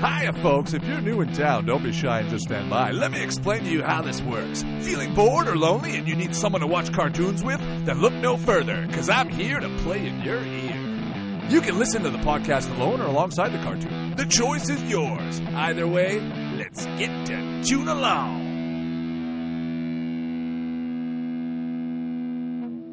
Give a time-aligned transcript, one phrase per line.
[0.00, 0.72] Hiya, folks.
[0.72, 2.90] If you're new in town, don't be shy and just stand by.
[2.90, 4.62] Let me explain to you how this works.
[4.80, 7.60] Feeling bored or lonely and you need someone to watch cartoons with?
[7.84, 11.46] Then look no further, because I'm here to play in your ear.
[11.50, 14.16] You can listen to the podcast alone or alongside the cartoon.
[14.16, 15.38] The choice is yours.
[15.54, 16.18] Either way,
[16.56, 18.48] let's get to tune along.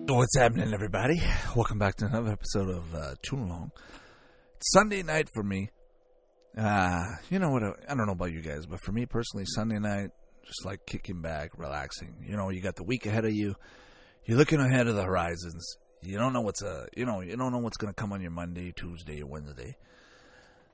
[0.09, 1.21] What's happening, everybody?
[1.55, 3.71] Welcome back to another episode of uh, Tune Along.
[4.57, 5.69] It's Sunday night for me.
[6.57, 7.63] Uh, you know what?
[7.63, 10.09] I don't know about you guys, but for me personally, Sunday night,
[10.45, 12.15] just like kicking back, relaxing.
[12.27, 13.55] You know, you got the week ahead of you.
[14.25, 15.77] You're looking ahead of the horizons.
[16.01, 18.21] You don't know what's uh, you know, you don't know what's going to come on
[18.21, 19.77] your Monday, Tuesday, or Wednesday.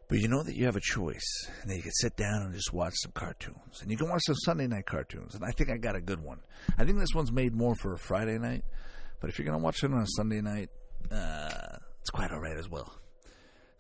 [0.08, 2.54] But you know that you have a choice, and that you can sit down and
[2.54, 5.34] just watch some cartoons, and you can watch some Sunday night cartoons.
[5.34, 6.40] And I think I got a good one.
[6.78, 8.64] I think this one's made more for a Friday night,
[9.20, 10.70] but if you're going to watch it on a Sunday night,
[11.12, 12.94] uh, it's quite all right as well.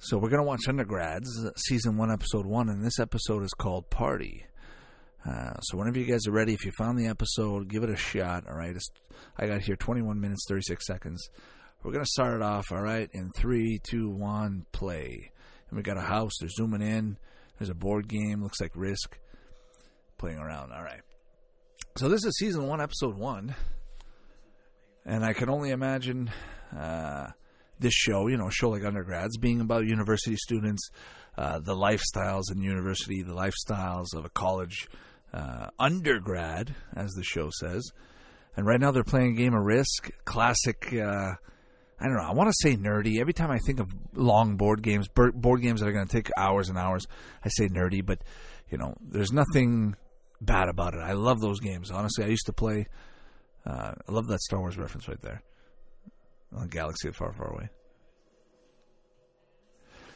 [0.05, 3.89] So we're going to watch Undergrads, season one, episode one, and this episode is called
[3.89, 4.45] Party.
[5.25, 7.95] Uh, so whenever you guys are ready, if you found the episode, give it a
[7.95, 8.43] shot.
[8.45, 8.89] All right, it's,
[9.37, 11.29] I got here 21 minutes 36 seconds.
[11.81, 12.65] We're going to start it off.
[12.73, 15.31] All right, in three, two, one, play.
[15.69, 16.33] And we got a house.
[16.37, 17.15] They're zooming in.
[17.57, 18.43] There's a board game.
[18.43, 19.17] Looks like Risk.
[20.17, 20.73] Playing around.
[20.73, 21.01] All right.
[21.95, 23.55] So this is season one, episode one,
[25.05, 26.29] and I can only imagine.
[26.77, 27.27] Uh,
[27.79, 30.89] this show, you know, a show like Undergrads, being about university students,
[31.37, 34.87] uh, the lifestyles in university, the lifestyles of a college
[35.33, 37.91] uh, undergrad, as the show says.
[38.55, 40.93] And right now they're playing a game of Risk, classic.
[40.93, 41.33] Uh,
[41.99, 42.23] I don't know.
[42.27, 43.19] I want to say nerdy.
[43.19, 46.29] Every time I think of long board games, board games that are going to take
[46.37, 47.07] hours and hours,
[47.43, 48.05] I say nerdy.
[48.05, 48.19] But
[48.69, 49.95] you know, there's nothing
[50.39, 50.99] bad about it.
[50.99, 51.89] I love those games.
[51.89, 52.87] Honestly, I used to play.
[53.65, 55.41] Uh, I love that Star Wars reference right there
[56.61, 57.69] a galaxy far, far away.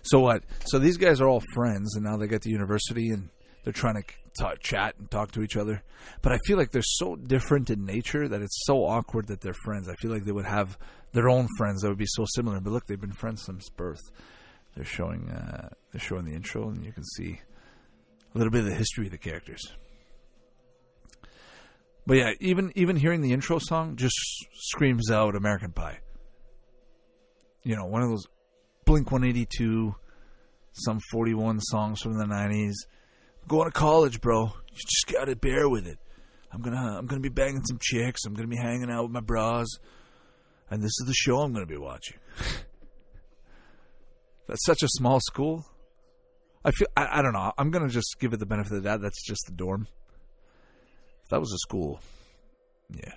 [0.04, 0.44] So what?
[0.66, 3.30] So these guys are all friends, and now they get to university, and
[3.64, 4.04] they're trying to
[4.62, 5.84] chat and talk to each other.
[6.22, 9.54] But I feel like they're so different in nature that it's so awkward that they're
[9.66, 9.90] friends.
[9.90, 10.78] I feel like they would have
[11.12, 12.62] their own friends that would be so similar.
[12.62, 14.02] But look, they've been friends since birth.
[14.76, 17.42] They're showing uh, they're showing the intro, and you can see
[18.34, 19.62] a little bit of the history of the characters.
[22.06, 24.16] But yeah, even even hearing the intro song just
[24.54, 26.00] screams out American Pie
[27.68, 28.26] you know, one of those
[28.86, 29.94] Blink 182,
[30.72, 32.76] Sum 41 songs from the 90s.
[33.42, 34.54] I'm going to college, bro.
[34.72, 35.98] You just got to bear with it.
[36.50, 38.24] I'm to I'm to be banging some chicks.
[38.26, 39.68] I'm to be hanging out with my bras.
[40.70, 42.16] And this is the show I'm to be watching.
[44.48, 45.66] That's such a small school.
[46.64, 47.52] I feel I, I don't know.
[47.58, 49.02] I'm to just give it the benefit of the doubt.
[49.02, 49.90] That's just the dorm.
[51.24, 52.00] If that was a school,
[52.96, 53.12] yeah.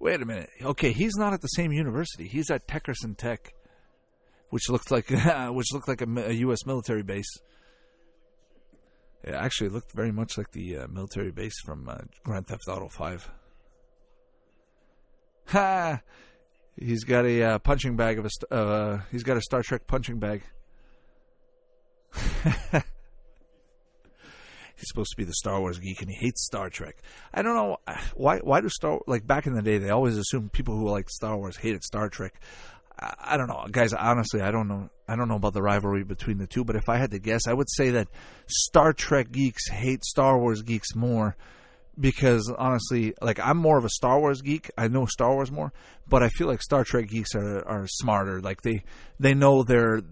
[0.00, 0.50] Wait a minute.
[0.62, 2.28] Okay, he's not at the same university.
[2.28, 3.52] He's at Techkerson Tech,
[4.50, 5.10] which looks like
[5.50, 6.64] which looked like a, a, U.S.
[6.66, 7.30] military base.
[9.24, 12.88] It actually looked very much like the uh, military base from uh, Grand Theft Auto
[12.88, 13.28] Five.
[15.46, 16.00] Ha!
[16.76, 18.54] He's got a uh, punching bag of a.
[18.54, 20.42] Uh, he's got a Star Trek punching bag.
[24.78, 26.96] he's supposed to be the Star Wars geek and he hates Star Trek.
[27.34, 28.38] I don't know uh, why.
[28.38, 31.36] Why do Star like back in the day they always assumed people who like Star
[31.36, 32.40] Wars hated Star Trek.
[32.98, 33.92] I, I don't know, guys.
[33.92, 34.88] Honestly, I don't know.
[35.08, 37.46] I don't know about the rivalry between the two, but if I had to guess,
[37.48, 38.08] I would say that
[38.46, 41.36] Star Trek geeks hate Star Wars geeks more
[41.98, 44.70] because honestly, like I'm more of a Star Wars geek.
[44.78, 45.72] I know Star Wars more,
[46.08, 48.40] but I feel like Star Trek geeks are are smarter.
[48.40, 48.84] Like they
[49.18, 50.02] they know their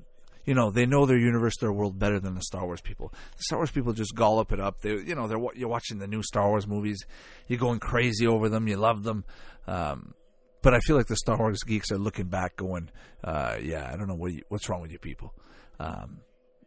[0.47, 3.13] you know they know their universe, their world better than the Star Wars people.
[3.37, 4.81] The Star Wars people just gollop it up.
[4.81, 7.05] They, you know, they're you're watching the new Star Wars movies,
[7.49, 9.25] you're going crazy over them, you love them.
[9.67, 10.15] Um,
[10.63, 12.91] but I feel like the Star Wars geeks are looking back, going,
[13.23, 15.35] uh, "Yeah, I don't know what you, what's wrong with you people."
[15.79, 16.21] Um,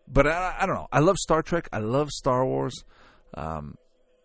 [0.07, 0.87] but I, I, don't know.
[0.91, 1.69] I love Star Trek.
[1.71, 2.83] I love Star Wars.
[3.33, 3.75] Um,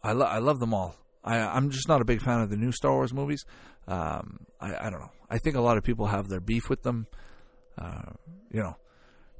[0.02, 0.96] I, lo- I love them all.
[1.22, 3.44] I, am just not a big fan of the new Star Wars movies.
[3.86, 5.12] Um, I, I, don't know.
[5.30, 7.06] I think a lot of people have their beef with them.
[7.78, 8.12] Uh,
[8.50, 8.76] you know,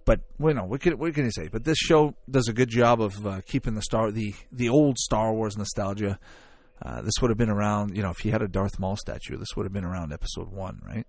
[0.04, 1.48] but you know, what can what can you say?
[1.48, 4.98] But this show does a good job of uh, keeping the star the the old
[4.98, 6.18] Star Wars nostalgia.
[6.82, 9.38] Uh, this would have been around, you know, if you had a Darth Maul statue,
[9.38, 11.06] this would have been around Episode One, right?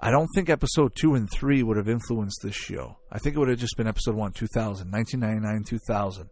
[0.00, 2.96] I don't think Episode Two and Three would have influenced this show.
[3.10, 6.30] I think it would have just been Episode One, 2000, 1999, 2000.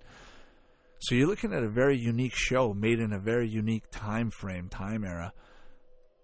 [1.03, 4.69] So you're looking at a very unique show made in a very unique time frame,
[4.69, 5.33] time era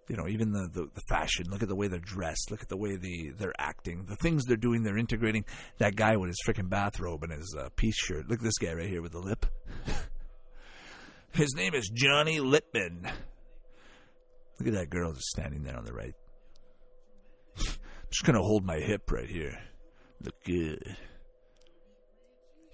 [0.08, 1.46] you know, even the, the, the, fashion.
[1.50, 2.50] Look at the way they're dressed.
[2.50, 4.04] Look at the way the, they're acting.
[4.06, 5.44] The things they're doing, they're integrating.
[5.78, 8.28] That guy with his freaking bathrobe and his uh, piece shirt.
[8.28, 9.46] Look at this guy right here with the lip.
[11.32, 13.10] his name is Johnny Lipman.
[14.58, 16.14] Look at that girl just standing there on the right.
[17.58, 17.64] I'm
[18.10, 19.58] just going to hold my hip right here.
[20.22, 20.96] Look good.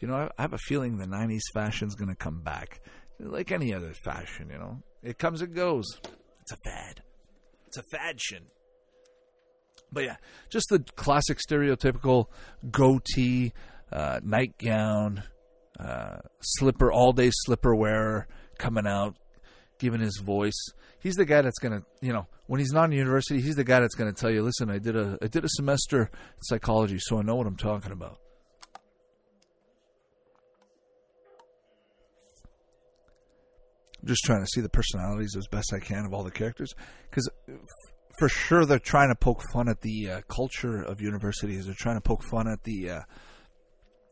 [0.01, 2.81] you know, I, I have a feeling the '90s fashion's going to come back,
[3.19, 4.49] like any other fashion.
[4.53, 5.87] You know, it comes and goes.
[6.41, 7.03] It's a fad.
[7.75, 8.49] It's a fashion.
[9.91, 10.17] But yeah,
[10.51, 12.27] just the classic stereotypical
[12.71, 13.55] goatee,
[13.91, 15.23] uh, nightgown,
[15.81, 18.29] uh, slipper, all day slipper wearer
[18.59, 19.17] coming out,
[19.79, 20.69] giving his voice.
[21.01, 23.81] He's the guy that's gonna, you know, when he's not in university, he's the guy
[23.81, 27.19] that's gonna tell you, listen, I did a, I did a semester in psychology, so
[27.19, 28.19] I know what I'm talking about.
[34.05, 36.75] Just trying to see the personalities as best I can of all the characters,
[37.09, 37.29] because
[38.19, 41.67] for sure they're trying to poke fun at the uh, culture of universities.
[41.67, 43.01] They're trying to poke fun at the, uh,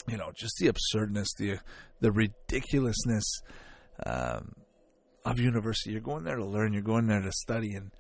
[0.09, 1.59] you know, just the absurdness, the
[2.01, 3.43] the ridiculousness
[4.07, 4.55] um,
[5.25, 5.93] of university.
[5.93, 6.73] You're going there to learn.
[6.73, 7.91] You're going there to study, and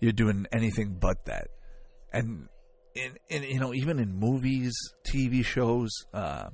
[0.00, 1.48] you're doing anything but that.
[2.12, 2.48] And
[2.94, 4.74] in, in you know, even in movies,
[5.04, 6.50] TV shows, uh,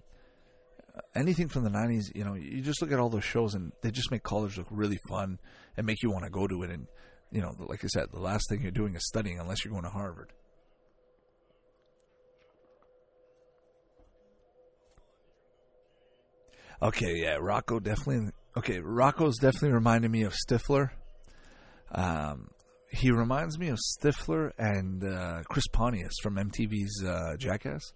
[1.15, 3.91] anything from the '90s, you know, you just look at all those shows, and they
[3.91, 5.39] just make college look really fun
[5.77, 6.71] and make you want to go to it.
[6.71, 6.87] And
[7.31, 9.85] you know, like I said, the last thing you're doing is studying unless you're going
[9.85, 10.33] to Harvard.
[16.83, 18.31] Okay, yeah, Rocco definitely.
[18.57, 20.91] Okay, Rocco's definitely reminded me of Stifler.
[21.91, 22.49] Um,
[22.91, 27.93] he reminds me of Stifler and uh, Chris Pontius from MTV's uh, Jackass.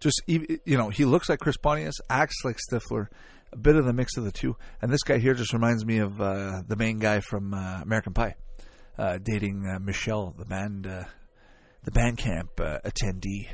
[0.00, 3.08] Just you know, he looks like Chris Pontius, acts like Stifler,
[3.52, 4.56] a bit of the mix of the two.
[4.82, 8.12] And this guy here just reminds me of uh, the main guy from uh, American
[8.12, 8.34] Pie,
[8.98, 11.04] uh, dating uh, Michelle, the band, uh,
[11.84, 13.48] the band camp uh, attendee.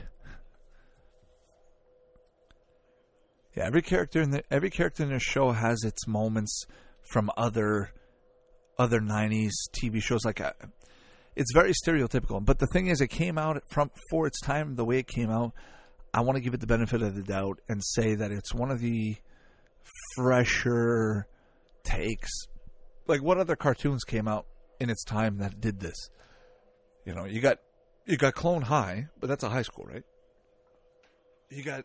[3.55, 6.65] Yeah, every character in the every character in the show has its moments
[7.03, 7.93] from other
[8.79, 10.25] other '90s TV shows.
[10.25, 10.41] Like,
[11.37, 12.43] it's very stereotypical.
[12.43, 14.77] But the thing is, it came out from for its time.
[14.77, 15.53] The way it came out,
[16.15, 18.71] I want to give it the benefit of the doubt and say that it's one
[18.71, 19.17] of the
[20.15, 21.27] fresher
[21.85, 22.31] takes.
[23.07, 24.47] Like what other cartoons came out
[24.79, 26.11] in its time that did this?
[27.07, 27.59] You know, you got
[28.07, 30.05] you got Clone High, but that's a high school, right?
[31.51, 31.85] You got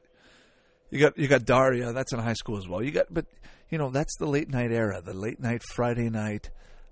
[0.89, 2.83] you got you got Daria, that's in high school as well.
[2.83, 3.25] You got but
[3.69, 6.49] you know, that's the late night era, the late night Friday night.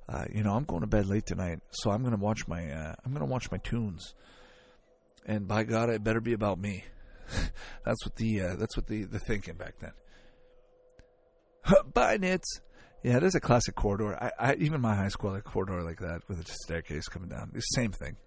[0.08, 2.72] Uh, you know, I'm going to bed late tonight, so I'm going to watch my
[2.72, 4.14] uh, I'm going to watch my tunes.
[5.26, 6.84] And by God, it better be about me.
[7.86, 9.94] that's what the uh, that's what the the thinking back then.
[11.94, 12.62] Bye, Nitz.
[13.04, 14.18] Yeah, is a classic corridor.
[14.22, 17.30] I, I even my high school had a corridor like that with a staircase coming
[17.30, 17.52] down.
[17.54, 18.18] The same thing.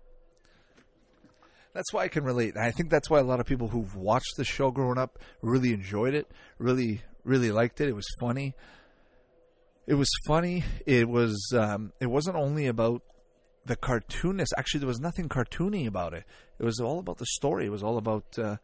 [1.74, 2.56] That's why I can relate.
[2.56, 5.72] I think that's why a lot of people who've watched the show growing up really
[5.72, 7.88] enjoyed it, really, really liked it.
[7.88, 8.54] It was funny.
[9.86, 10.64] It was funny.
[10.86, 11.52] It was.
[11.56, 13.02] Um, it wasn't only about
[13.64, 14.48] the cartoonness.
[14.56, 16.24] Actually, there was nothing cartoony about it.
[16.58, 17.66] It was all about the story.
[17.66, 18.56] It was all about uh,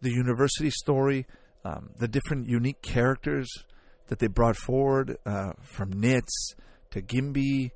[0.00, 1.26] the university story,
[1.64, 3.48] um, the different unique characters
[4.08, 6.54] that they brought forward uh, from Nitz
[6.90, 7.70] to Gimby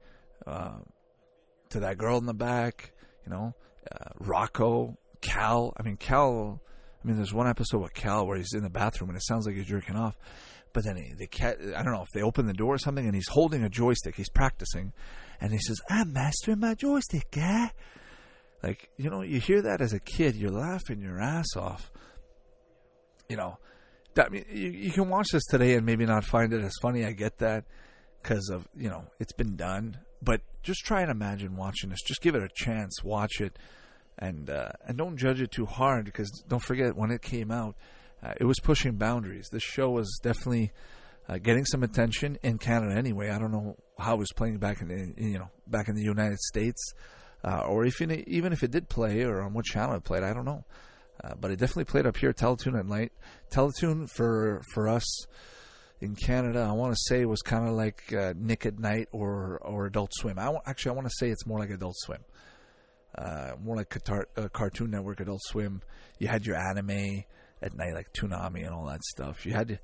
[0.46, 0.78] uh,
[1.70, 2.92] to that girl in the back,
[3.24, 3.54] you know,
[3.90, 5.72] uh, Rocco, Cal.
[5.78, 6.60] I mean, Cal.
[7.02, 9.46] I mean, there's one episode with Cal where he's in the bathroom and it sounds
[9.46, 10.16] like he's jerking off.
[10.74, 13.06] But then he, the cat, I don't know if they open the door or something,
[13.06, 14.16] and he's holding a joystick.
[14.16, 14.92] He's practicing,
[15.40, 17.70] and he says, "I'm mastering my joystick, guy."
[18.60, 21.92] Like you know, you hear that as a kid, you're laughing your ass off.
[23.28, 23.58] You know,
[24.18, 27.04] I mean, you, you can watch this today and maybe not find it as funny.
[27.04, 27.64] I get that
[28.22, 32.02] because of you know it's been done, but just try and imagine watching this.
[32.02, 33.58] Just give it a chance, watch it,
[34.18, 37.76] and uh, and don't judge it too hard because don't forget when it came out,
[38.22, 39.48] uh, it was pushing boundaries.
[39.50, 40.72] This show was definitely
[41.28, 43.30] uh, getting some attention in Canada anyway.
[43.30, 46.02] I don't know how it was playing back in the, you know back in the
[46.02, 46.94] United States,
[47.44, 50.22] uh, or if it, even if it did play or on what channel it played.
[50.22, 50.64] I don't know.
[51.22, 53.12] Uh, but it definitely played up here, Teletoon at night.
[53.50, 55.26] Teletoon for for us
[56.00, 59.58] in Canada, I want to say was kind of like uh, Nick at Night or
[59.62, 60.38] or Adult Swim.
[60.38, 62.24] I w- actually I want to say it's more like Adult Swim,
[63.16, 65.82] uh, more like Qatar, uh, Cartoon Network, Adult Swim.
[66.18, 67.24] You had your anime
[67.62, 69.46] at night, like Toonami and all that stuff.
[69.46, 69.80] You had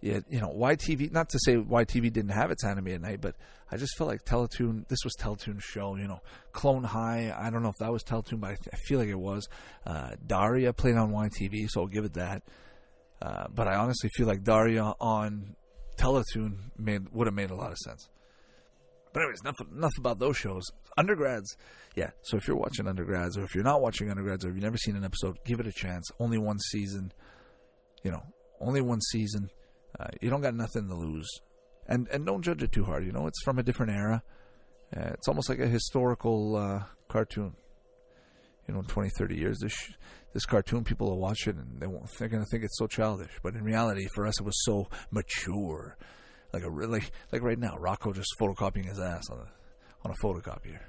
[0.00, 1.12] you, you know, YTV.
[1.12, 3.36] Not to say YTV didn't have its anime at night, but
[3.70, 4.86] I just felt like Teletoon.
[4.88, 5.96] This was Teletoon's show.
[5.96, 6.20] You know,
[6.52, 7.34] Clone High.
[7.36, 9.48] I don't know if that was Teletoon, but I, th- I feel like it was.
[9.86, 12.42] Uh, Daria played on YTV, so I'll give it that.
[13.22, 15.56] Uh, but I honestly feel like Daria on
[15.96, 18.08] Teletoon made would have made a lot of sense.
[19.14, 20.64] But anyways, enough enough about those shows.
[20.98, 21.56] Undergrads,
[21.94, 22.10] yeah.
[22.22, 24.76] So if you're watching Undergrads, or if you're not watching Undergrads, or if you've never
[24.76, 26.10] seen an episode, give it a chance.
[26.18, 27.12] Only one season,
[28.02, 28.22] you know,
[28.60, 29.50] only one season.
[29.98, 31.28] Uh, you don't got nothing to lose,
[31.86, 33.04] and and don't judge it too hard.
[33.04, 34.22] You know, it's from a different era.
[34.96, 37.54] Uh, it's almost like a historical uh, cartoon.
[38.68, 39.74] you know, in 20, 30 years, this
[40.32, 42.10] this cartoon, people will watch it and they won't.
[42.18, 43.30] They're gonna think it's so childish.
[43.42, 45.96] But in reality, for us, it was so mature.
[46.52, 49.48] Like a really like right now, Rocco just photocopying his ass on a
[50.04, 50.80] on a photocopier.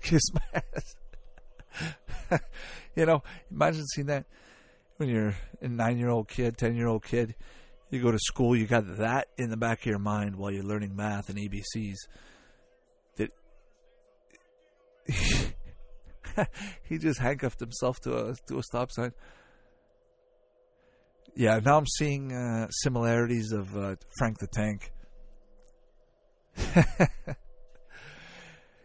[0.00, 2.40] Kiss my ass.
[2.96, 4.24] you know, imagine seeing that
[4.96, 7.34] when you're a nine year old kid, ten year old kid.
[7.92, 10.64] You go to school, you got that in the back of your mind while you're
[10.64, 11.96] learning math and ABCs.
[13.16, 13.30] That
[16.88, 19.12] he just handcuffed himself to a to a stop sign.
[21.36, 24.90] Yeah, now I'm seeing uh, similarities of uh, Frank the Tank.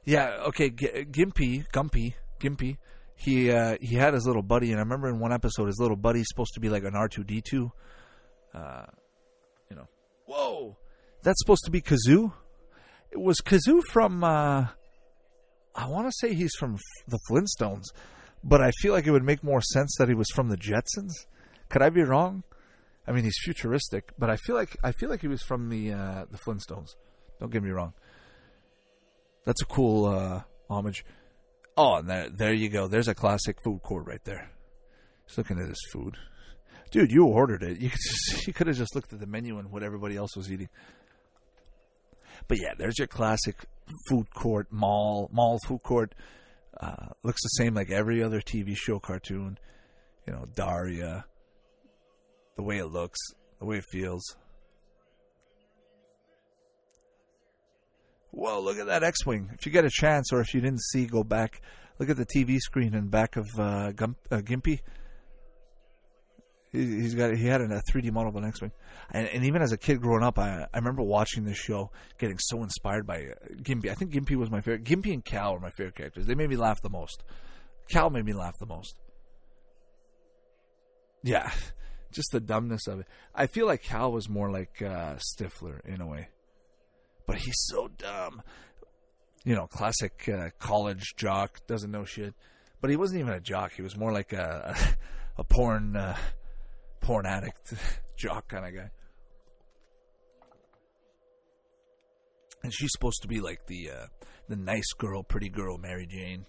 [0.06, 2.78] yeah, okay, G- Gimpy, Gumpy, Gimpy.
[3.16, 5.96] He uh, he had his little buddy, and I remember in one episode, his little
[5.96, 7.72] buddy's supposed to be like an R two D two.
[8.58, 8.86] Uh,
[9.70, 9.88] you know,
[10.26, 10.78] whoa,
[11.24, 12.32] that's supposed to be Gazoo.
[13.12, 14.24] It was Gazoo from.
[14.24, 14.68] Uh,
[15.76, 17.86] I want to say he's from the Flintstones,
[18.44, 21.12] but I feel like it would make more sense that he was from the Jetsons.
[21.70, 22.44] Could I be wrong?
[23.08, 25.94] I mean, he's futuristic, but I feel like I feel like he was from the
[25.94, 26.96] uh, the Flintstones.
[27.40, 27.94] Don't get me wrong.
[29.46, 31.06] That's a cool uh, homage.
[31.78, 32.88] Oh, and there, there you go.
[32.88, 34.50] There's a classic food court right there.
[35.28, 36.18] Just looking at his food,
[36.92, 37.12] dude.
[37.12, 37.80] You ordered it.
[37.80, 37.92] You
[38.48, 40.70] you could have just looked at the menu and what everybody else was eating.
[42.48, 43.66] But yeah, there's your classic
[44.08, 46.14] food court, mall, mall food court.
[46.80, 49.58] Uh, looks the same like every other TV show cartoon.
[50.26, 51.26] You know, Daria.
[52.56, 53.20] The way it looks,
[53.60, 54.36] the way it feels.
[58.32, 59.50] Whoa, look at that X Wing.
[59.54, 61.62] If you get a chance, or if you didn't see, go back.
[62.00, 64.82] Look at the TV screen in back of uh, Gump, uh, Gimpy
[66.72, 68.72] he's got he had a 3D model of an X-wing,
[69.12, 72.38] and, and, even as a kid growing up, I I remember watching this show, getting
[72.40, 73.90] so inspired by uh, Gimpy.
[73.90, 74.84] I think Gimpy was my favorite.
[74.84, 76.26] Gimpy and Cal were my favorite characters.
[76.26, 77.24] They made me laugh the most.
[77.90, 78.96] Cal made me laugh the most.
[81.24, 81.52] Yeah,
[82.12, 83.08] just the dumbness of it.
[83.34, 86.30] I feel like Cal was more like uh, Stifler in a way,
[87.26, 88.42] but he's so dumb.
[89.46, 92.34] You know, classic uh, college jock doesn't know shit.
[92.82, 93.74] But he wasn't even a jock.
[93.74, 94.98] He was more like a a,
[95.42, 96.18] a porn uh,
[97.02, 97.74] porn addict,
[98.18, 98.90] jock kind of guy.
[102.64, 104.06] And she's supposed to be like the uh,
[104.50, 106.46] the nice girl, pretty girl, Mary Jane.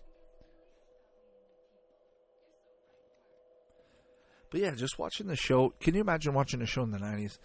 [4.51, 5.75] But yeah, just watching the show.
[5.81, 7.39] Can you imagine watching the show in the nineties?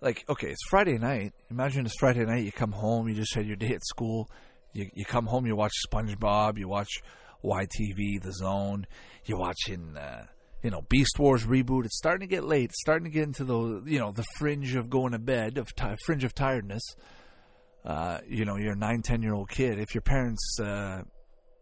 [0.00, 1.32] Like, okay, it's Friday night.
[1.50, 2.44] Imagine it's Friday night.
[2.44, 3.08] You come home.
[3.08, 4.30] You just had your day at school.
[4.72, 5.46] You you come home.
[5.46, 6.58] You watch SpongeBob.
[6.58, 7.02] You watch
[7.44, 8.86] YTV, The Zone.
[9.24, 9.96] You're watching.
[9.96, 10.26] Uh,
[10.62, 11.84] you know, Beast Wars reboot.
[11.84, 12.70] It's starting to get late.
[12.70, 15.74] It's starting to get into the you know the fringe of going to bed, of
[15.74, 16.82] t- fringe of tiredness.
[17.84, 19.78] Uh, you know, you're a nine, ten year old kid.
[19.78, 21.02] If your parents, uh,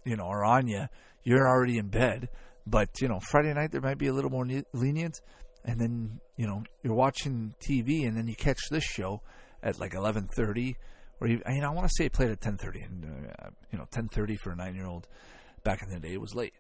[0.05, 0.87] you know, are on you,
[1.25, 2.29] you're already in bed.
[2.67, 5.21] But you know, Friday night there might be a little more ne- lenient,
[5.65, 9.21] and then you know you're watching TV, and then you catch this show
[9.63, 10.77] at like eleven thirty,
[11.21, 13.05] or you, you know, I want to say it played at ten thirty, and
[13.39, 15.07] uh, you know, ten thirty for a nine year old
[15.65, 16.55] back in the day it was late.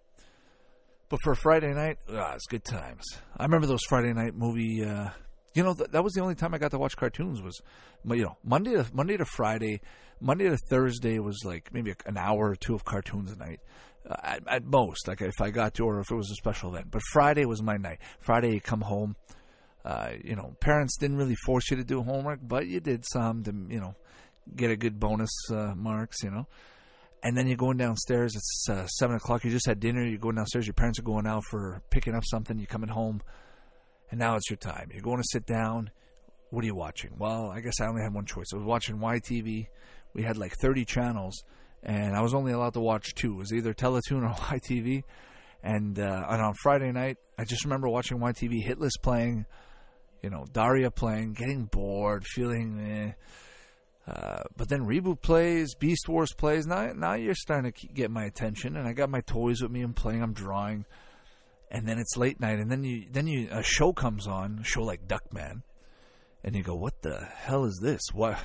[1.09, 3.05] But for Friday night, ah, it's good times.
[3.37, 4.85] I remember those Friday night movie.
[4.85, 5.11] Uh,
[5.55, 7.41] you know, th- that was the only time I got to watch cartoons.
[7.41, 7.61] Was
[8.05, 9.81] you know Monday to Monday to Friday,
[10.21, 13.61] Monday to Thursday was like maybe an hour or two of cartoons a night.
[14.09, 16.71] Uh, at, at, most, like if I got to, or if it was a special
[16.71, 16.93] event.
[16.93, 17.99] But Friday was my night.
[18.21, 19.17] Friday, you come home.
[19.85, 23.43] Uh, you know, parents didn't really force you to do homework, but you did some
[23.45, 23.97] to, you know,
[24.55, 26.23] get a good bonus uh, marks.
[26.23, 26.47] You know,
[27.26, 28.37] and then you're going downstairs.
[28.37, 29.45] It's uh, seven o'clock.
[29.45, 30.06] You just had dinner.
[30.06, 30.64] You're going downstairs.
[30.64, 32.56] Your parents are going out for picking up something.
[32.56, 33.21] You're coming home,
[34.12, 34.90] and now it's your time.
[34.92, 35.90] You're going to sit down.
[36.50, 37.16] What are you watching?
[37.18, 38.47] Well, I guess I only had one choice.
[38.52, 39.66] I was watching YTV.
[40.14, 41.42] We had like 30 channels,
[41.83, 43.33] and I was only allowed to watch two.
[43.33, 45.02] It was either Teletoon or YTV.
[45.64, 49.47] And, uh, and on Friday night, I just remember watching YTV, Hitless playing,
[50.23, 52.78] you know, Daria playing, getting bored, feeling.
[52.80, 53.12] Eh,
[54.07, 56.67] uh, but then reboot plays, Beast Wars plays.
[56.67, 59.83] Now, now you're starting to get my attention, and I got my toys with me.
[59.83, 60.23] I'm playing.
[60.23, 60.85] I'm drawing,
[61.73, 64.65] and then it's late night, and then you then you a show comes on, a
[64.65, 65.63] show like Duckman,
[66.45, 68.01] and you go, "What the hell is this?
[68.13, 68.39] Why,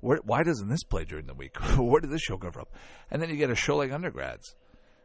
[0.00, 1.56] where, why doesn't this play during the week?
[1.78, 2.66] where did this show come from?"
[3.10, 4.54] And then you get a show like Undergrads,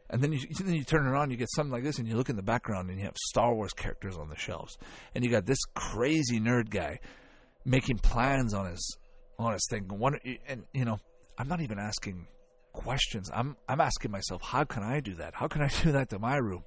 [0.10, 2.18] and then you then you turn it on, you get something like this, and you
[2.18, 4.77] look in the background, and you have Star Wars characters on the shelves,
[5.15, 7.00] and you got this crazy nerd guy
[7.63, 8.98] making plans on his
[9.41, 9.88] honest thing.
[9.88, 10.98] One, and you know,
[11.38, 12.27] I'm not even asking
[12.74, 13.29] questions.
[13.33, 15.33] I'm I'm asking myself, how can I do that?
[15.36, 16.63] How can I do that to my room?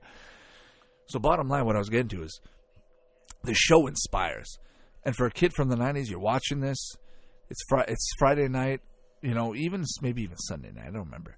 [1.07, 2.40] So, bottom line, what I was getting to is
[3.43, 4.59] the show inspires.
[5.04, 6.78] And for a kid from the '90s, you're watching this.
[7.50, 8.81] It's fr- it's Friday night.
[9.23, 10.85] You know, even maybe even Sunday night.
[10.88, 11.37] I don't remember.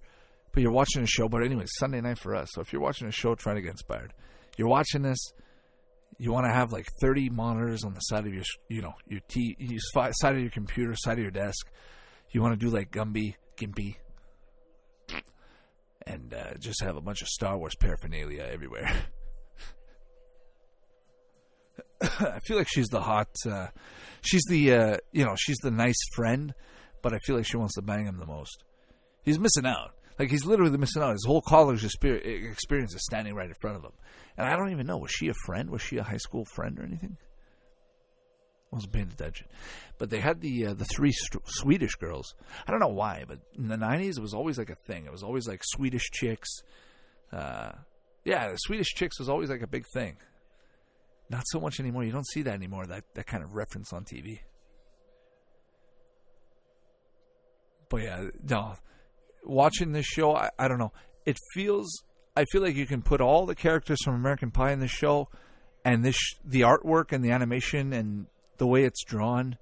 [0.53, 1.29] but you're watching a show.
[1.29, 2.49] But anyway, Sunday night for us.
[2.53, 4.13] So if you're watching a show, trying to get inspired.
[4.57, 5.19] You're watching this.
[6.19, 9.21] You want to have like 30 monitors on the side of your, you know, your
[9.29, 9.81] t, your
[10.13, 11.71] side of your computer, side of your desk.
[12.31, 13.97] You want to do like Gumby, Gimpy,
[16.07, 18.91] and uh, just have a bunch of Star Wars paraphernalia everywhere.
[22.01, 23.69] I feel like she's the hot, uh,
[24.23, 26.55] she's the, uh, you know, she's the nice friend,
[27.03, 28.65] but I feel like she wants to bang him the most.
[29.23, 29.93] He's missing out.
[30.19, 31.13] Like he's literally missing out.
[31.13, 33.93] His whole college experience is standing right in front of him,
[34.37, 35.71] and I don't even know was she a friend?
[35.71, 37.19] Was she a high school friend or anything?
[38.71, 39.47] Wasn't paying attention,
[39.99, 42.35] but they had the uh, the three st- Swedish girls.
[42.67, 45.07] I don't know why, but in the '90s it was always like a thing.
[45.07, 46.49] It was always like Swedish chicks.
[47.33, 47.73] Uh,
[48.25, 50.17] yeah, the Swedish chicks was always like a big thing.
[51.29, 52.05] Not so much anymore.
[52.05, 52.87] You don't see that anymore.
[52.87, 54.41] That that kind of reference on TV.
[57.89, 58.75] But yeah, no.
[59.47, 60.93] Watching this show, I, I don't know.
[61.25, 62.03] It feels.
[62.37, 65.29] I feel like you can put all the characters from American Pie in this show,
[65.85, 68.27] and this the artwork and the animation and
[68.59, 69.57] the way it's drawn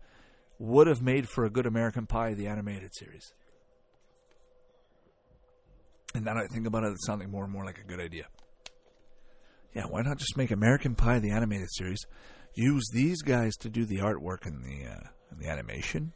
[0.58, 3.32] would have made for a good American Pie, the animated series.
[6.14, 8.26] And now I think about it, it's sounding more and more like a good idea
[9.74, 11.98] yeah, why not just make American Pie the animated series?
[12.54, 16.12] Use these guys to do the artwork and the uh, and the animation.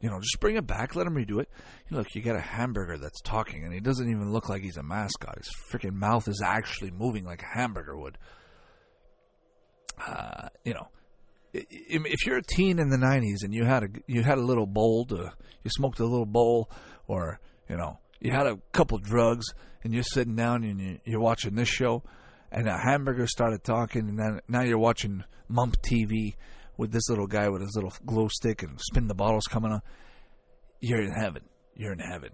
[0.00, 0.94] You know, just bring it back.
[0.94, 1.48] Let him redo it.
[1.88, 4.62] You know, look, you got a hamburger that's talking, and he doesn't even look like
[4.62, 5.38] he's a mascot.
[5.38, 8.18] His freaking mouth is actually moving like a hamburger would.
[10.06, 10.88] Uh, you know,
[11.54, 14.66] if you're a teen in the '90s and you had a you had a little
[14.66, 15.32] bowl to
[15.64, 16.70] you smoked a little bowl,
[17.08, 19.46] or you know you had a couple drugs,
[19.82, 22.02] and you're sitting down and you're watching this show
[22.50, 26.34] and a hamburger started talking, and then now you're watching Mump TV
[26.76, 29.82] with this little guy with his little glow stick and spin the bottles coming on.
[30.80, 31.42] You're in heaven.
[31.74, 32.30] You're in heaven.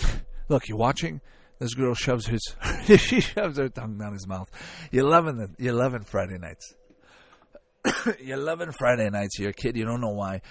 [0.48, 1.20] Look, you're watching.
[1.58, 4.50] This girl shoves his she shoves her tongue down his mouth.
[4.90, 5.50] You're loving it.
[5.58, 6.74] You're loving Friday nights.
[8.20, 9.38] you're loving Friday nights.
[9.38, 9.76] You're a kid.
[9.76, 10.42] You don't know why,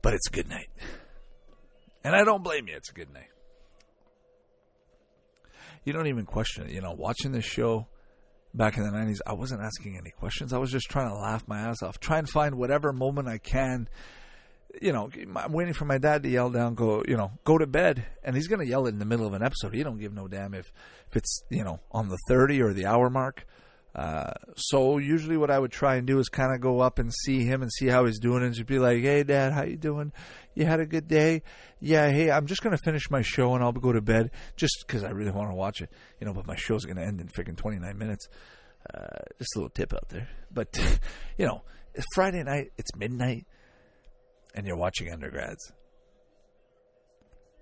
[0.00, 0.68] but it's a good night,
[2.04, 2.76] and I don't blame you.
[2.76, 3.28] It's a good night
[5.84, 6.72] you don't even question it.
[6.72, 7.86] You know, watching this show
[8.54, 10.52] back in the 90s, I wasn't asking any questions.
[10.52, 13.38] I was just trying to laugh my ass off, try and find whatever moment I
[13.38, 13.88] can.
[14.80, 17.66] You know, I'm waiting for my dad to yell down, go, you know, go to
[17.66, 18.06] bed.
[18.22, 19.74] And he's going to yell it in the middle of an episode.
[19.74, 20.72] He don't give no damn if,
[21.08, 23.46] if it's, you know, on the 30 or the hour mark.
[23.94, 27.12] Uh, so usually what I would try and do is kind of go up and
[27.12, 29.76] see him and see how he's doing and just be like, "Hey, Dad, how you
[29.76, 30.12] doing?
[30.54, 31.42] You had a good day?
[31.78, 35.04] Yeah, hey, I'm just gonna finish my show and I'll go to bed just because
[35.04, 36.34] I really want to watch it, you know.
[36.34, 38.26] But my show's gonna end in freaking 29 minutes.
[38.92, 38.98] Uh,
[39.38, 40.28] just a little tip out there.
[40.52, 40.76] But
[41.38, 41.62] you know,
[41.94, 43.46] it's Friday night, it's midnight,
[44.56, 45.72] and you're watching undergrads,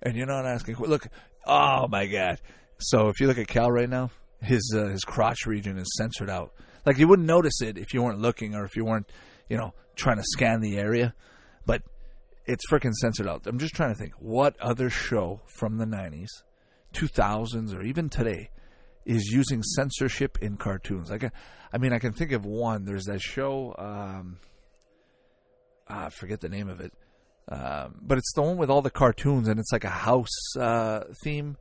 [0.03, 0.77] and you're not asking.
[0.77, 1.09] Look,
[1.47, 2.41] oh my god!
[2.79, 4.11] So if you look at Cal right now
[4.43, 6.53] his uh, his crotch region is censored out.
[6.85, 9.11] Like you wouldn't notice it if you weren't looking or if you weren't,
[9.49, 11.15] you know, trying to scan the area,
[11.65, 11.83] but
[12.45, 13.47] it's freaking censored out.
[13.47, 16.29] I'm just trying to think what other show from the 90s,
[16.93, 18.51] 2000s, or even today
[19.05, 21.11] is using censorship in cartoons.
[21.11, 21.31] Like,
[21.73, 22.85] I mean, I can think of one.
[22.85, 23.75] There's that show.
[23.79, 24.39] Um,
[25.89, 26.93] ah, I forget the name of it,
[27.49, 31.05] um, but it's the one with all the cartoons and it's like a house uh,
[31.23, 31.57] theme.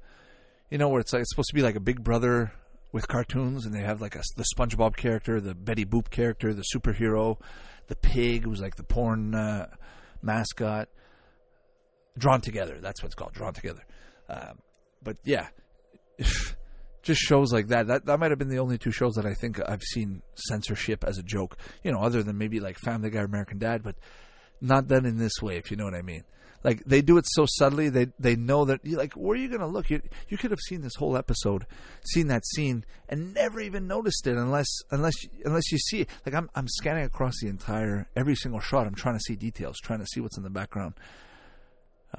[0.70, 2.54] You know, where it's like it's supposed to be like a Big Brother
[2.92, 6.66] with cartoons, and they have like a, the SpongeBob character, the Betty Boop character, the
[6.76, 7.38] superhero,
[7.88, 9.68] the pig who's like the porn uh,
[10.22, 10.90] mascot,
[12.18, 12.80] drawn together.
[12.82, 13.86] That's what it's called, drawn together.
[14.30, 14.60] Um,
[15.02, 15.48] but yeah,
[17.02, 17.88] just shows like that.
[17.88, 21.04] That that might have been the only two shows that I think I've seen censorship
[21.04, 21.58] as a joke.
[21.84, 23.96] You know, other than maybe like Family Guy, American Dad, but
[24.62, 25.58] not done in this way.
[25.58, 26.24] If you know what I mean
[26.64, 27.90] like they do it so subtly.
[27.90, 29.90] They they know that You're like where are you going to look?
[29.90, 31.66] You you could have seen this whole episode,
[32.06, 36.10] seen that scene, and never even noticed it unless unless unless you see it.
[36.26, 38.86] Like I'm I'm scanning across the entire every single shot.
[38.86, 40.94] I'm trying to see details, trying to see what's in the background.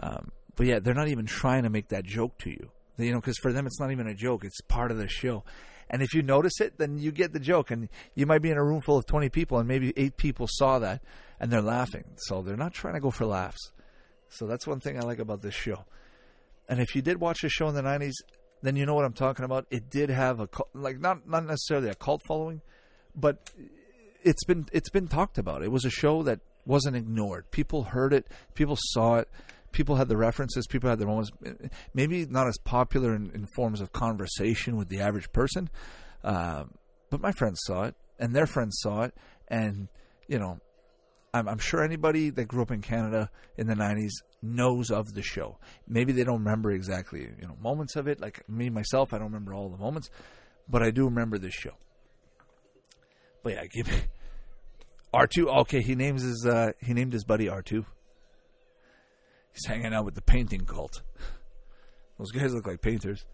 [0.00, 2.70] Um, but yeah, they're not even trying to make that joke to you.
[2.98, 5.44] You know, because for them it's not even a joke; it's part of the show.
[5.92, 7.70] And if you notice it, then you get the joke.
[7.70, 10.46] And you might be in a room full of 20 people, and maybe eight people
[10.48, 11.02] saw that,
[11.42, 12.04] and they're laughing.
[12.16, 13.72] So they're not trying to go for laughs.
[14.30, 15.84] So that's one thing I like about this show.
[16.68, 18.12] And if you did watch the show in the 90s,
[18.62, 19.66] then you know what I'm talking about.
[19.70, 22.62] It did have a like not not necessarily a cult following,
[23.14, 23.50] but
[24.22, 25.64] it's been it's been talked about.
[25.64, 27.50] It was a show that wasn't ignored.
[27.50, 29.28] People heard it, people saw it,
[29.72, 31.32] people had the references, people had their moments.
[31.92, 35.68] Maybe not as popular in, in forms of conversation with the average person,
[36.22, 36.64] uh,
[37.10, 39.14] but my friends saw it, and their friends saw it,
[39.48, 39.88] and
[40.28, 40.60] you know,
[41.34, 44.10] I'm, I'm sure anybody that grew up in Canada in the '90s
[44.42, 45.58] knows of the show.
[45.88, 48.20] Maybe they don't remember exactly, you know, moments of it.
[48.20, 50.10] Like me myself, I don't remember all the moments,
[50.68, 51.72] but I do remember this show.
[53.42, 53.94] But yeah, give me
[55.14, 55.48] R two.
[55.48, 57.86] Okay, he names his uh, he named his buddy R two.
[59.52, 61.02] He's hanging out with the painting cult.
[62.18, 63.24] Those guys look like painters.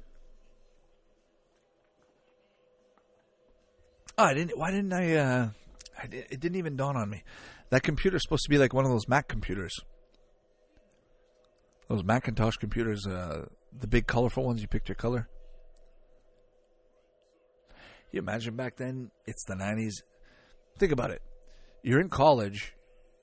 [4.17, 4.59] Oh, I didn't.
[4.59, 5.15] Why didn't I?
[5.15, 5.49] Uh,
[5.97, 7.23] I it didn't even dawn on me.
[7.71, 9.77] That computer's supposed to be like one of those Mac computers.
[11.89, 14.61] Those Macintosh computers, uh, the big colorful ones.
[14.61, 15.29] You picked your color.
[18.13, 19.11] You imagine back then?
[19.27, 19.95] It's the '90s.
[20.79, 21.23] Think about it.
[21.83, 22.75] You're in college.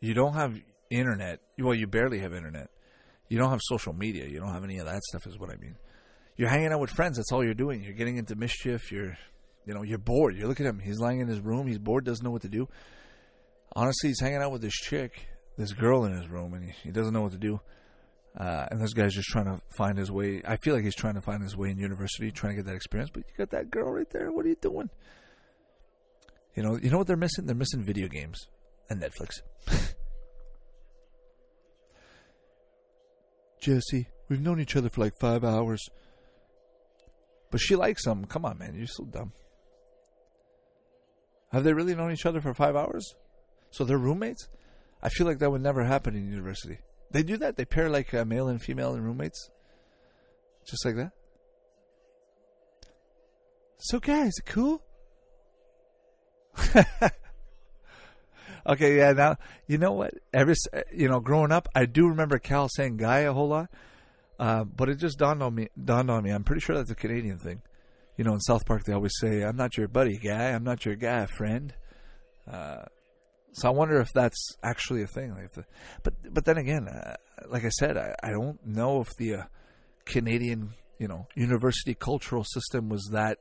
[0.01, 0.55] You don't have
[0.89, 1.39] internet.
[1.59, 2.69] Well, you barely have internet.
[3.27, 4.27] You don't have social media.
[4.27, 5.25] You don't have any of that stuff.
[5.27, 5.75] Is what I mean.
[6.37, 7.17] You're hanging out with friends.
[7.17, 7.83] That's all you're doing.
[7.83, 8.91] You're getting into mischief.
[8.91, 9.17] You're,
[9.65, 10.35] you know, you're bored.
[10.35, 10.79] You look at him.
[10.79, 11.65] He's lying in his room.
[11.67, 12.03] He's bored.
[12.03, 12.67] Doesn't know what to do.
[13.73, 16.91] Honestly, he's hanging out with this chick, this girl in his room, and he, he
[16.91, 17.59] doesn't know what to do.
[18.37, 20.41] Uh, and this guy's just trying to find his way.
[20.45, 22.75] I feel like he's trying to find his way in university, trying to get that
[22.75, 23.09] experience.
[23.13, 24.31] But you got that girl right there.
[24.31, 24.89] What are you doing?
[26.55, 27.45] You know, you know what they're missing?
[27.45, 28.47] They're missing video games
[28.89, 29.41] and Netflix.
[33.61, 35.83] Jesse, we've known each other for like five hours.
[37.51, 38.25] But she likes him.
[38.25, 38.75] Come on, man.
[38.75, 39.31] You're so dumb.
[41.51, 43.15] Have they really known each other for five hours?
[43.75, 44.47] So they're roommates?
[45.03, 46.77] I feel like that would never happen in university.
[47.11, 47.57] They do that?
[47.57, 49.49] They pair like a male and female and roommates?
[50.65, 51.11] Just like that?
[53.77, 54.81] So, guys, cool?
[58.65, 59.11] okay, yeah.
[59.11, 59.35] Now
[59.67, 60.13] you know what?
[60.33, 60.53] Ever
[60.93, 63.69] you know, growing up, I do remember Cal saying "guy" a whole lot,
[64.39, 65.67] uh, but it just dawned on me.
[65.83, 66.29] Dawned on me.
[66.29, 67.61] I'm pretty sure that's a Canadian thing.
[68.15, 70.51] You know, in South Park, they always say, "I'm not your buddy, guy.
[70.51, 71.73] I'm not your guy, friend."
[72.49, 72.85] Uh,
[73.55, 75.33] so I wonder if that's actually a thing.
[75.33, 75.63] Like the,
[76.03, 77.15] but but then again, uh,
[77.47, 79.43] like I said, I, I don't know if the uh,
[80.03, 83.37] Canadian you know university cultural system was that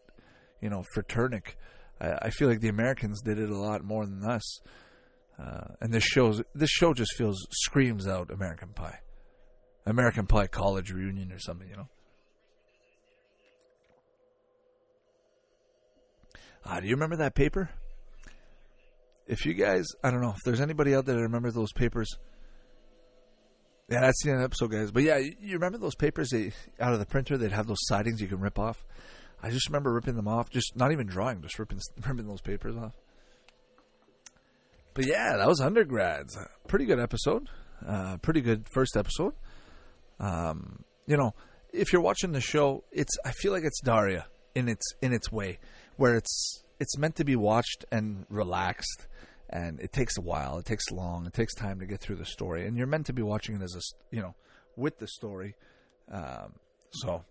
[0.60, 1.58] you know fraternic.
[2.00, 4.60] I, I feel like the Americans did it a lot more than us.
[5.36, 9.00] Uh, and this shows this show just feels screams out American Pie,
[9.84, 11.88] American Pie college reunion or something, you know.
[16.64, 17.70] Ah, do you remember that paper?
[19.26, 22.08] If you guys, I don't know if there's anybody out there that remembers those papers.
[23.88, 24.90] Yeah, that's the end of the episode, guys.
[24.90, 27.36] But yeah, you remember those papers they, out of the printer?
[27.36, 28.84] They'd have those sidings you can rip off.
[29.42, 32.76] I just remember ripping them off, just not even drawing, just ripping ripping those papers
[32.76, 32.94] off.
[34.94, 36.38] But yeah, that was undergrads.
[36.66, 37.48] Pretty good episode.
[37.86, 39.34] Uh, pretty good first episode.
[40.20, 41.34] Um, you know,
[41.72, 45.30] if you're watching the show, it's I feel like it's Daria in its in its
[45.30, 45.58] way,
[45.96, 49.06] where it's it's meant to be watched and relaxed,
[49.48, 52.26] and it takes a while, it takes long, it takes time to get through the
[52.26, 53.80] story, and you're meant to be watching it as a
[54.14, 54.34] you know
[54.76, 55.54] with the story.
[56.12, 56.52] Um,
[56.92, 57.24] so,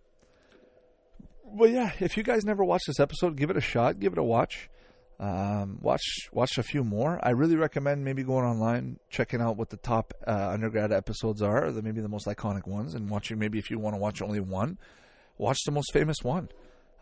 [1.55, 4.17] but yeah, if you guys never watched this episode, give it a shot, give it
[4.17, 4.71] a watch.
[5.19, 7.19] Um, watch watch a few more.
[7.21, 11.71] I really recommend maybe going online, checking out what the top uh, undergrad episodes are,
[11.71, 14.39] the maybe the most iconic ones, and watching maybe if you want to watch only
[14.39, 14.79] one,
[15.37, 16.49] watch the most famous one,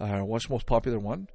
[0.01, 1.29] uh, watch the most popular one.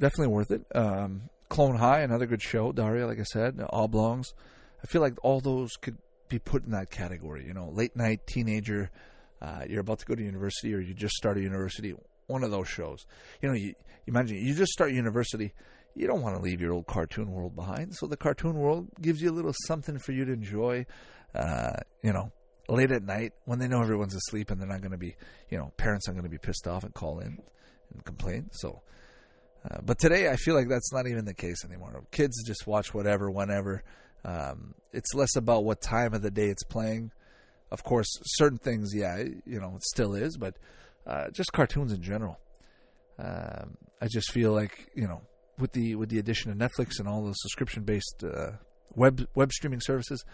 [0.00, 0.62] Definitely worth it.
[0.74, 2.72] Um, Clone High, another good show.
[2.72, 4.34] Daria, like I said, Oblongs.
[4.82, 7.46] I feel like all those could be put in that category.
[7.46, 8.90] You know, late night teenager.
[9.40, 11.94] Uh, you're about to go to university, or you just started university.
[12.26, 13.06] One of those shows.
[13.40, 13.74] You know, you,
[14.06, 15.52] imagine you just start university
[15.94, 17.94] you don't want to leave your old cartoon world behind.
[17.94, 20.86] So the cartoon world gives you a little something for you to enjoy.
[21.34, 22.32] Uh, you know,
[22.68, 25.16] late at night when they know everyone's asleep and they're not going to be,
[25.48, 27.38] you know, parents aren't going to be pissed off and call in
[27.92, 28.48] and complain.
[28.52, 28.82] So,
[29.68, 32.02] uh, but today I feel like that's not even the case anymore.
[32.10, 33.82] Kids just watch whatever, whenever.
[34.24, 37.12] Um, it's less about what time of the day it's playing.
[37.70, 40.56] Of course, certain things, yeah, you know, it still is, but
[41.06, 42.38] uh, just cartoons in general.
[43.18, 45.22] Um, I just feel like you know
[45.58, 48.52] with the with the addition of Netflix and all the subscription based uh,
[48.94, 50.24] web web streaming services,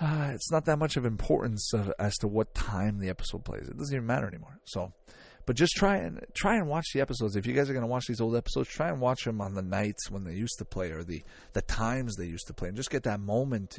[0.00, 3.68] uh, it's not that much of importance of, as to what time the episode plays.
[3.68, 4.58] It doesn't even matter anymore.
[4.64, 4.92] So,
[5.46, 7.36] but just try and try and watch the episodes.
[7.36, 9.54] If you guys are going to watch these old episodes, try and watch them on
[9.54, 12.68] the nights when they used to play or the the times they used to play,
[12.68, 13.78] and just get that moment.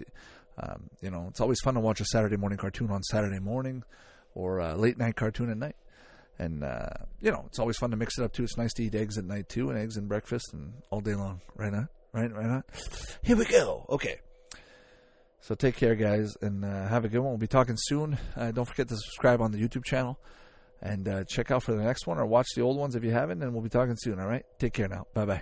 [0.58, 3.84] Um, you know, it's always fun to watch a Saturday morning cartoon on Saturday morning,
[4.34, 5.76] or a late night cartoon at night.
[6.40, 8.44] And uh, you know, it's always fun to mix it up too.
[8.44, 11.16] It's nice to eat eggs at night too, and eggs and breakfast and all day
[11.16, 11.42] long.
[11.56, 12.64] Right on, right, right on.
[13.24, 13.86] Here we go.
[13.90, 14.22] Okay.
[15.42, 17.30] So take care, guys, and uh, have a good one.
[17.30, 18.18] We'll be talking soon.
[18.36, 20.20] Uh, don't forget to subscribe on the YouTube channel
[20.82, 23.12] and uh, check out for the next one or watch the old ones if you
[23.12, 23.42] haven't.
[23.42, 24.20] And we'll be talking soon.
[24.20, 24.44] All right.
[24.60, 25.06] Take care now.
[25.14, 25.42] Bye bye.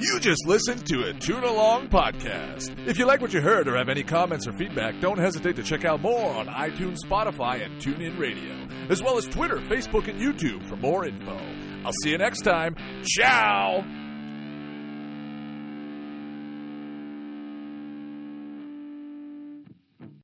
[0.00, 2.88] You just listened to a Tune Along podcast.
[2.88, 5.62] If you like what you heard or have any comments or feedback, don't hesitate to
[5.62, 10.18] check out more on iTunes, Spotify, and TuneIn Radio, as well as Twitter, Facebook, and
[10.18, 11.38] YouTube for more info.
[11.84, 12.76] I'll see you next time.
[13.04, 13.99] Ciao!